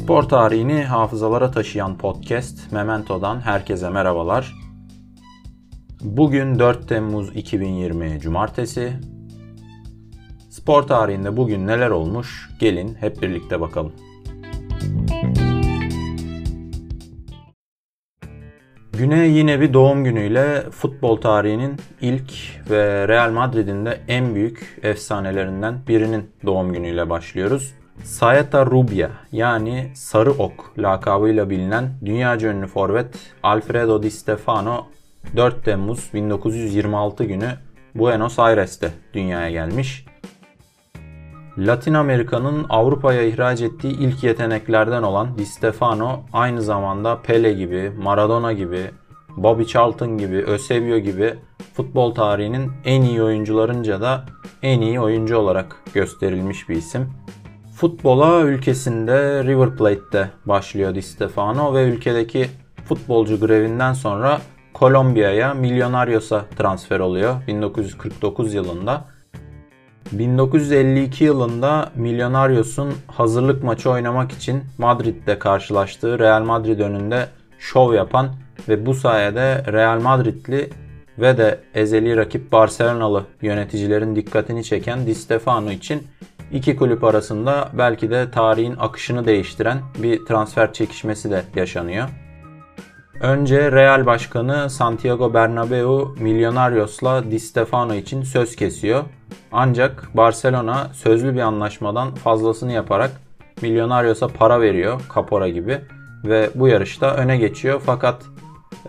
[0.00, 4.54] Spor tarihini hafızalara taşıyan podcast Memento'dan herkese merhabalar.
[6.00, 8.92] Bugün 4 Temmuz 2020 Cumartesi.
[10.50, 12.50] Spor tarihinde bugün neler olmuş?
[12.60, 13.92] Gelin hep birlikte bakalım.
[18.92, 22.32] Güne yine bir doğum günüyle futbol tarihinin ilk
[22.70, 27.79] ve Real Madrid'in de en büyük efsanelerinden birinin doğum günüyle başlıyoruz.
[28.04, 34.86] Saeta Rubia yani Sarı Ok lakabıyla bilinen dünya ünlü forvet Alfredo Di Stefano
[35.36, 37.54] 4 Temmuz 1926 günü
[37.94, 40.06] Buenos Aires'te dünyaya gelmiş.
[41.58, 48.52] Latin Amerika'nın Avrupa'ya ihraç ettiği ilk yeteneklerden olan Di Stefano aynı zamanda Pele gibi, Maradona
[48.52, 48.90] gibi,
[49.36, 51.34] Bobby Charlton gibi, Eusebio gibi
[51.74, 54.24] futbol tarihinin en iyi oyuncularınca da
[54.62, 57.12] en iyi oyuncu olarak gösterilmiş bir isim.
[57.80, 62.46] Futbola ülkesinde River Plate'de başlıyor Di Stefano ve ülkedeki
[62.84, 64.40] futbolcu grevinden sonra
[64.74, 69.04] Kolombiya'ya Millonarios'a transfer oluyor 1949 yılında.
[70.12, 77.26] 1952 yılında Millonarios'un hazırlık maçı oynamak için Madrid'de karşılaştığı Real Madrid önünde
[77.58, 78.28] şov yapan
[78.68, 80.70] ve bu sayede Real Madridli
[81.18, 86.02] ve de ezeli rakip Barcelonalı yöneticilerin dikkatini çeken Di Stefano için
[86.52, 92.08] iki kulüp arasında belki de tarihin akışını değiştiren bir transfer çekişmesi de yaşanıyor.
[93.20, 99.04] Önce Real Başkanı Santiago Bernabeu Millonarios'la Di Stefano için söz kesiyor.
[99.52, 103.10] Ancak Barcelona sözlü bir anlaşmadan fazlasını yaparak
[103.62, 105.80] Millonarios'a para veriyor, kapora gibi
[106.24, 107.82] ve bu yarışta öne geçiyor.
[107.86, 108.22] Fakat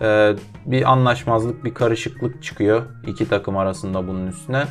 [0.00, 0.34] e,
[0.66, 4.64] bir anlaşmazlık, bir karışıklık çıkıyor iki takım arasında bunun üstüne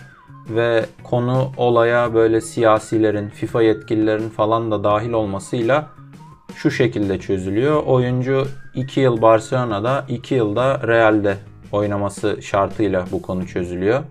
[0.55, 5.89] ve konu olaya böyle siyasilerin, FIFA yetkililerin falan da dahil olmasıyla
[6.55, 7.83] şu şekilde çözülüyor.
[7.83, 11.37] Oyuncu 2 yıl Barcelona'da, 2 yılda Real'de
[11.71, 14.03] oynaması şartıyla bu konu çözülüyor.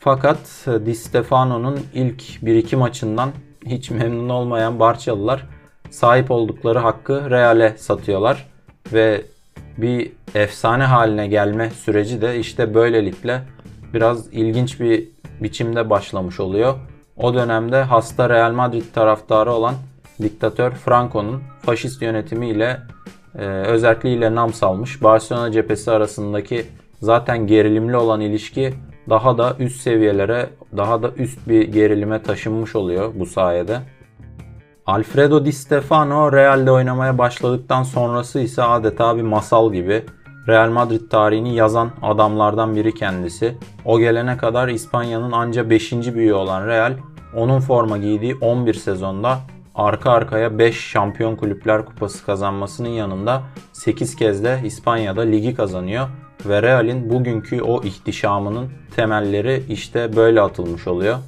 [0.00, 3.30] Fakat Di Stefano'nun ilk 1-2 maçından
[3.66, 5.46] hiç memnun olmayan Barçalılar
[5.90, 8.46] sahip oldukları hakkı Real'e satıyorlar
[8.92, 9.24] ve
[9.78, 13.42] bir efsane haline gelme süreci de işte böylelikle
[13.94, 15.08] biraz ilginç bir
[15.42, 16.74] biçimde başlamış oluyor.
[17.16, 19.74] O dönemde hasta Real Madrid taraftarı olan
[20.22, 22.80] diktatör Franco'nun faşist yönetimiyle
[23.38, 25.02] e, özelliğiyle nam salmış.
[25.02, 26.66] Barcelona cephesi arasındaki
[27.02, 28.74] zaten gerilimli olan ilişki
[29.08, 33.80] daha da üst seviyelere, daha da üst bir gerilime taşınmış oluyor bu sayede.
[34.86, 40.04] Alfredo Di Stefano Real'de oynamaya başladıktan sonrası ise adeta bir masal gibi.
[40.48, 43.56] Real Madrid tarihini yazan adamlardan biri kendisi.
[43.84, 45.92] O gelene kadar İspanya'nın anca 5.
[45.92, 46.92] büyüğü olan Real,
[47.36, 49.38] onun forma giydiği 11 sezonda
[49.74, 53.42] arka arkaya 5 Şampiyon Kulüpler Kupası kazanmasının yanında
[53.72, 56.08] 8 kez de İspanya'da ligi kazanıyor
[56.46, 61.18] ve Real'in bugünkü o ihtişamının temelleri işte böyle atılmış oluyor.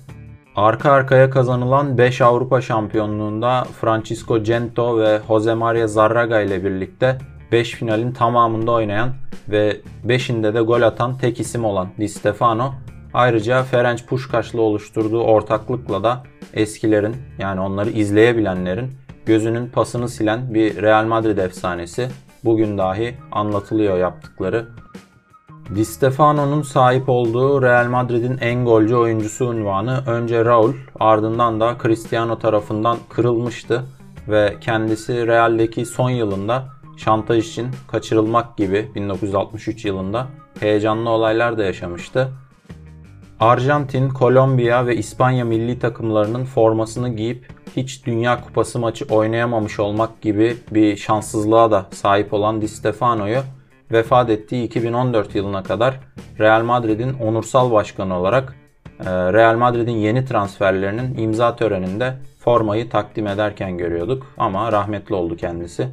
[0.56, 7.18] Arka arkaya kazanılan 5 Avrupa Şampiyonluğunda Francisco Gento ve Jose Maria Zarraga ile birlikte
[7.52, 9.10] 5 finalin tamamında oynayan
[9.48, 12.74] ve 5'inde de gol atan tek isim olan Di Stefano
[13.14, 16.22] ayrıca Ferenc Puşkaş'la oluşturduğu ortaklıkla da
[16.54, 18.92] eskilerin yani onları izleyebilenlerin
[19.26, 22.08] gözünün pasını silen bir Real Madrid efsanesi.
[22.44, 24.68] Bugün dahi anlatılıyor yaptıkları.
[25.74, 32.38] Di Stefano'nun sahip olduğu Real Madrid'in en golcü oyuncusu unvanı önce Raul ardından da Cristiano
[32.38, 33.84] tarafından kırılmıştı
[34.28, 40.26] ve kendisi Real'deki son yılında şantaj için kaçırılmak gibi 1963 yılında
[40.60, 42.32] heyecanlı olaylar da yaşamıştı.
[43.40, 50.56] Arjantin, Kolombiya ve İspanya milli takımlarının formasını giyip hiç Dünya Kupası maçı oynayamamış olmak gibi
[50.70, 53.40] bir şanssızlığa da sahip olan Di Stefano'yu
[53.92, 56.00] vefat ettiği 2014 yılına kadar
[56.38, 58.56] Real Madrid'in onursal başkanı olarak
[59.00, 65.88] e, Real Madrid'in yeni transferlerinin imza töreninde formayı takdim ederken görüyorduk ama rahmetli oldu kendisi.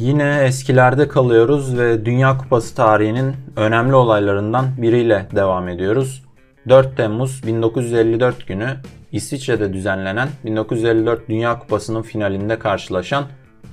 [0.00, 6.24] Yine eskilerde kalıyoruz ve Dünya Kupası tarihinin önemli olaylarından biriyle devam ediyoruz.
[6.68, 8.76] 4 Temmuz 1954 günü
[9.12, 13.24] İsviçre'de düzenlenen 1954 Dünya Kupası'nın finalinde karşılaşan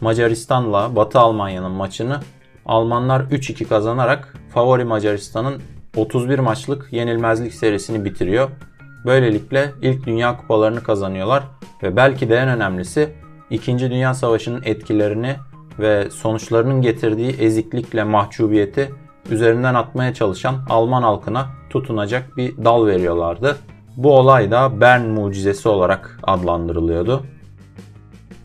[0.02, 2.20] Macaristan'la Batı Almanya'nın maçını
[2.66, 5.62] Almanlar 3-2 kazanarak favori Macaristan'ın
[5.96, 8.50] 31 maçlık yenilmezlik serisini bitiriyor.
[9.06, 11.44] Böylelikle ilk Dünya Kupalarını kazanıyorlar
[11.84, 13.10] ve belki de en önemlisi
[13.50, 13.80] 2.
[13.80, 15.36] Dünya Savaşı'nın etkilerini
[15.80, 18.92] ve sonuçlarının getirdiği eziklikle mahcubiyeti
[19.30, 23.58] üzerinden atmaya çalışan Alman halkına tutunacak bir dal veriyorlardı.
[23.98, 27.24] Bu olay da Bern mucizesi olarak adlandırılıyordu.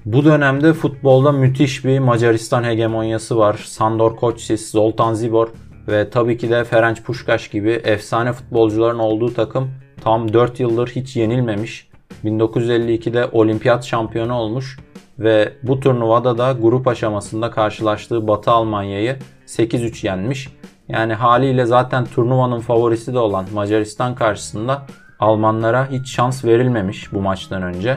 [0.04, 3.62] Bu dönemde futbolda müthiş bir Macaristan hegemonyası var.
[3.66, 5.48] Sandor Kocsis, Zoltan Zibor
[5.88, 9.70] ve tabii ki de Ferenc Puskas gibi efsane futbolcuların olduğu takım
[10.04, 11.88] tam 4 yıldır hiç yenilmemiş.
[12.24, 14.78] 1952'de olimpiyat şampiyonu olmuş
[15.22, 19.16] ve bu turnuvada da grup aşamasında karşılaştığı Batı Almanya'yı
[19.46, 20.48] 8-3 yenmiş.
[20.88, 24.82] Yani haliyle zaten turnuvanın favorisi de olan Macaristan karşısında
[25.20, 27.96] Almanlara hiç şans verilmemiş bu maçtan önce.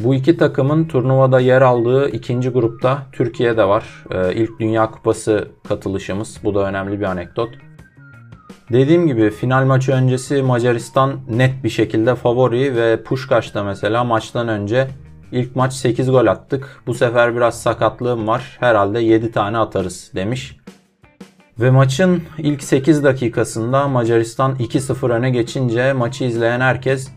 [0.00, 4.04] Bu iki takımın turnuvada yer aldığı ikinci grupta Türkiye de var.
[4.10, 6.40] Ee, ilk Dünya Kupası katılışımız.
[6.44, 7.50] Bu da önemli bir anekdot.
[8.72, 14.88] Dediğim gibi final maçı öncesi Macaristan net bir şekilde favori ve Puşkaş'ta mesela maçtan önce
[15.34, 16.82] ilk maç 8 gol attık.
[16.86, 18.56] Bu sefer biraz sakatlığım var.
[18.60, 20.56] Herhalde 7 tane atarız demiş.
[21.60, 27.10] Ve maçın ilk 8 dakikasında Macaristan 2-0 öne geçince maçı izleyen herkes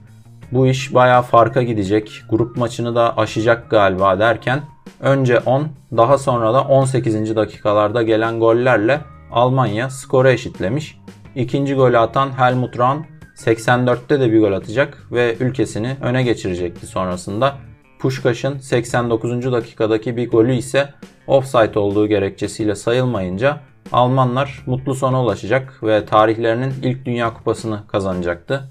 [0.52, 2.24] bu iş bayağı farka gidecek.
[2.30, 4.62] Grup maçını da aşacak galiba derken
[5.00, 5.68] önce 10
[5.98, 7.36] daha sonra da 18.
[7.36, 10.98] dakikalarda gelen gollerle Almanya skoru eşitlemiş.
[11.36, 12.98] İkinci golü atan Helmut Rahn
[13.36, 17.56] 84'te de bir gol atacak ve ülkesini öne geçirecekti sonrasında.
[18.00, 19.52] Puşkaş'ın 89.
[19.52, 20.94] dakikadaki bir golü ise
[21.28, 23.62] offside olduğu gerekçesiyle sayılmayınca
[23.92, 28.70] Almanlar mutlu sona ulaşacak ve tarihlerinin ilk Dünya Kupası'nı kazanacaktı.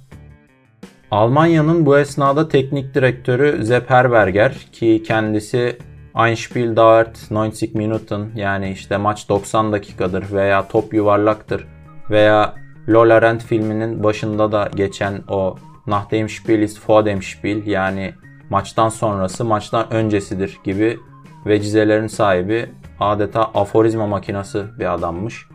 [1.11, 5.79] Almanya'nın bu esnada teknik direktörü Sepp Herberger ki kendisi
[6.27, 11.67] Einspiel dauert 90 Minuten yani işte maç 90 dakikadır veya top yuvarlaktır
[12.11, 12.55] veya
[12.89, 15.57] Lola Rent filminin başında da geçen o
[15.87, 18.15] Nach dem Spiel ist vor dem Spiel yani
[18.51, 20.99] maçtan sonrası maçtan öncesidir gibi
[21.47, 22.71] vecizelerin sahibi
[23.01, 25.49] adeta aforizma makinası bir adammış.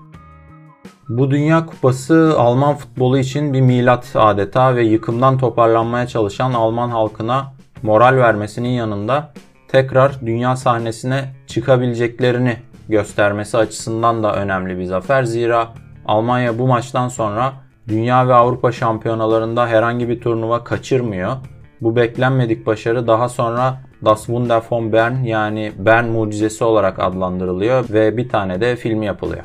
[1.10, 7.54] Bu Dünya Kupası Alman futbolu için bir milat adeta ve yıkımdan toparlanmaya çalışan Alman halkına
[7.84, 9.34] moral vermesinin yanında
[9.68, 12.58] tekrar dünya sahnesine çıkabileceklerini
[12.90, 15.24] göstermesi açısından da önemli bir zafer.
[15.24, 15.68] Zira
[16.06, 17.54] Almanya bu maçtan sonra
[17.88, 21.38] dünya ve Avrupa şampiyonalarında herhangi bir turnuva kaçırmıyor.
[21.82, 28.18] Bu beklenmedik başarı daha sonra Das Wunder von Bern yani Bern mucizesi olarak adlandırılıyor ve
[28.18, 29.44] bir tane de filmi yapılıyor.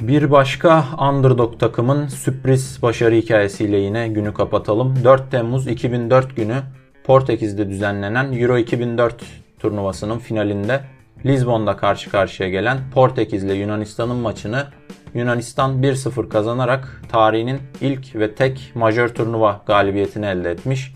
[0.00, 5.04] Bir başka underdog takımın sürpriz başarı hikayesiyle yine günü kapatalım.
[5.04, 6.62] 4 Temmuz 2004 günü
[7.04, 9.24] Portekiz'de düzenlenen Euro 2004
[9.58, 10.80] turnuvasının finalinde
[11.24, 14.66] Lizbon'da karşı karşıya gelen Portekiz ile Yunanistan'ın maçını
[15.16, 20.94] Yunanistan 1-0 kazanarak tarihinin ilk ve tek majör turnuva galibiyetini elde etmiş.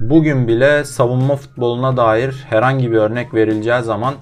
[0.00, 4.14] Bugün bile savunma futboluna dair herhangi bir örnek verileceği zaman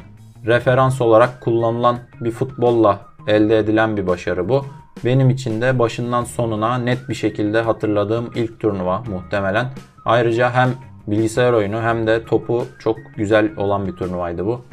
[0.47, 4.67] referans olarak kullanılan bir futbolla elde edilen bir başarı bu.
[5.05, 9.67] Benim için de başından sonuna net bir şekilde hatırladığım ilk turnuva muhtemelen.
[10.05, 10.69] Ayrıca hem
[11.07, 14.65] bilgisayar oyunu hem de topu çok güzel olan bir turnuvaydı bu.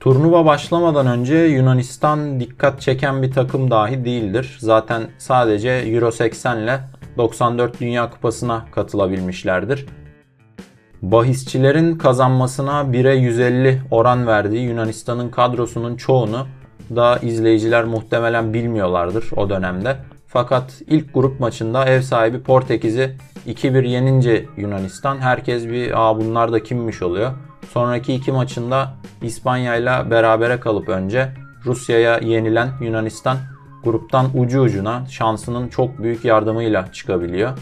[0.00, 4.56] Turnuva başlamadan önce Yunanistan dikkat çeken bir takım dahi değildir.
[4.60, 6.80] Zaten sadece Euro 80 ile
[7.18, 9.86] 94 Dünya Kupası'na katılabilmişlerdir.
[11.02, 16.46] Bahisçilerin kazanmasına 1'e 150 oran verdiği Yunanistan'ın kadrosunun çoğunu
[16.96, 19.96] da izleyiciler muhtemelen bilmiyorlardır o dönemde.
[20.26, 23.16] Fakat ilk grup maçında ev sahibi Portekiz'i
[23.46, 27.32] 2-1 yenince Yunanistan herkes bir aa bunlar da kimmiş oluyor.
[27.72, 31.32] Sonraki iki maçında İspanya ile berabere kalıp önce
[31.66, 33.36] Rusya'ya yenilen Yunanistan
[33.84, 37.58] gruptan ucu ucuna şansının çok büyük yardımıyla çıkabiliyor.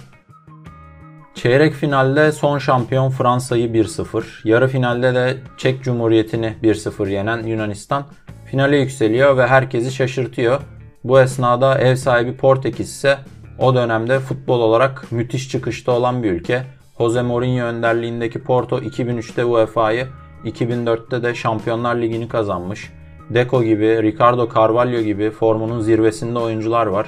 [1.35, 8.05] Çeyrek finalde son şampiyon Fransa'yı 1-0, yarı finalde de Çek Cumhuriyeti'ni 1-0 yenen Yunanistan
[8.45, 10.61] finale yükseliyor ve herkesi şaşırtıyor.
[11.05, 13.19] Bu esnada ev sahibi Portekiz ise
[13.59, 16.78] o dönemde futbol olarak müthiş çıkışta olan bir ülke.
[16.99, 20.07] Jose Mourinho önderliğindeki Porto 2003'te UEFA'yı,
[20.45, 22.93] 2004'te de Şampiyonlar Ligi'ni kazanmış.
[23.31, 27.07] Deco gibi, Ricardo Carvalho gibi formunun zirvesinde oyuncular var.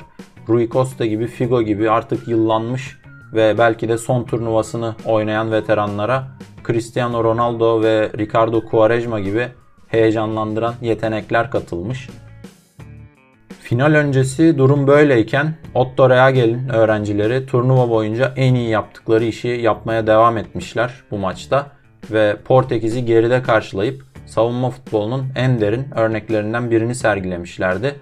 [0.48, 2.98] Rui Costa gibi, Figo gibi artık yıllanmış
[3.32, 6.28] ve belki de son turnuvasını oynayan veteranlara
[6.66, 9.48] Cristiano Ronaldo ve Ricardo Quaresma gibi
[9.88, 12.08] heyecanlandıran yetenekler katılmış.
[13.70, 20.38] Final öncesi durum böyleyken Otto Reagel'in öğrencileri turnuva boyunca en iyi yaptıkları işi yapmaya devam
[20.38, 21.66] etmişler bu maçta
[22.10, 27.94] ve Portekiz'i geride karşılayıp savunma futbolunun en derin örneklerinden birini sergilemişlerdi.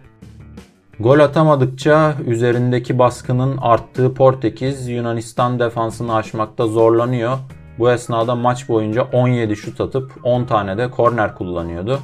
[1.01, 7.39] Gol atamadıkça üzerindeki baskının arttığı Portekiz Yunanistan defansını aşmakta zorlanıyor
[7.79, 12.01] Bu esnada maç boyunca 17 şut atıp 10 tane de korner kullanıyordu.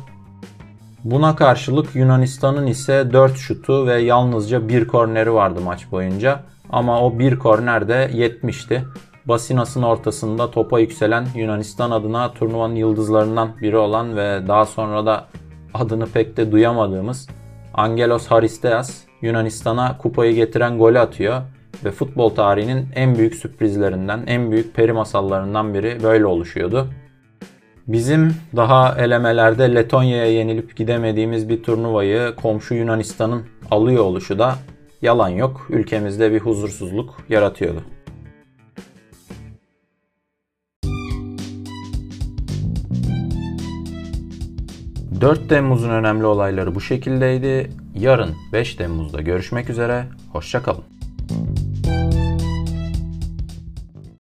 [1.05, 6.41] Buna karşılık Yunanistan'ın ise 4 şutu ve yalnızca 1 korneri vardı maç boyunca.
[6.71, 8.85] Ama o 1 korner de 70'ti.
[9.25, 15.27] Basinas'ın ortasında topa yükselen Yunanistan adına turnuvanın yıldızlarından biri olan ve daha sonra da
[15.75, 17.29] adını pek de duyamadığımız
[17.75, 21.43] Angelos Haristeas Yunanistan'a kupayı getiren golü atıyor
[21.85, 26.89] ve futbol tarihinin en büyük sürprizlerinden, en büyük peri masallarından biri böyle oluşuyordu.
[27.89, 34.55] Bizim daha elemelerde Letonya'ya yenilip gidemediğimiz bir turnuvayı komşu Yunanistan'ın alıyor oluşu da
[35.03, 35.67] yalan yok.
[35.71, 37.85] Ülkemizde bir huzursuzluk yaratıyordu.
[45.21, 47.71] 4 Temmuz'un önemli olayları bu şekildeydi.
[47.95, 50.05] Yarın 5 Temmuz'da görüşmek üzere.
[50.33, 50.94] Hoşçakalın.